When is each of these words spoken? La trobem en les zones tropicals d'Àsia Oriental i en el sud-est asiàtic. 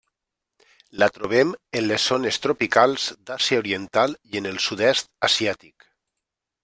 La 1.01 1.07
trobem 1.17 1.51
en 1.81 1.85
les 1.91 2.07
zones 2.13 2.41
tropicals 2.45 3.05
d'Àsia 3.27 3.61
Oriental 3.65 4.17
i 4.33 4.41
en 4.43 4.49
el 4.53 4.59
sud-est 4.69 5.13
asiàtic. 5.29 5.87